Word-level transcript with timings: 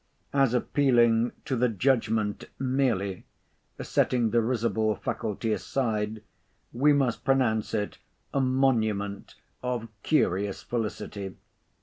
As 0.33 0.55
appealing 0.55 1.31
to 1.45 1.55
the 1.55 1.69
judgment 1.69 2.45
merely 2.57 3.23
(setting 3.79 4.31
the 4.31 4.41
risible 4.41 4.95
faculty 4.95 5.53
aside,) 5.53 6.23
we 6.73 6.91
must 6.91 7.23
pronounce 7.23 7.75
it 7.75 7.99
a 8.33 8.41
monument 8.41 9.35
of 9.61 9.89
curious 10.01 10.63
felicity. 10.63 11.35